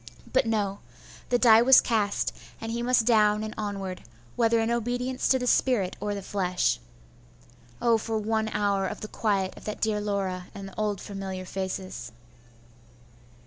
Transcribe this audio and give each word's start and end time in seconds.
But 0.33 0.47
no! 0.47 0.79
the 1.29 1.37
die 1.37 1.61
was 1.61 1.79
cast, 1.79 2.35
and 2.59 2.71
he 2.71 2.81
must 2.81 3.05
down 3.05 3.43
and 3.43 3.53
onward, 3.55 4.01
whether 4.35 4.59
in 4.59 4.71
obedience 4.71 5.27
to 5.29 5.37
the 5.37 5.45
spirit 5.45 5.95
or 6.01 6.15
the 6.15 6.23
flesh. 6.23 6.79
Oh, 7.79 7.99
for 7.99 8.17
one 8.17 8.47
hour 8.49 8.87
of 8.87 9.01
the 9.01 9.07
quiet 9.07 9.55
of 9.55 9.65
that 9.65 9.79
dear 9.79 10.01
Laura 10.01 10.47
and 10.55 10.67
the 10.67 10.75
old 10.75 11.01
familiar 11.01 11.45
faces! 11.45 12.11